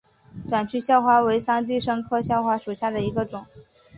[0.49, 3.45] 短序鞘花为桑寄生科鞘花属下的一个种。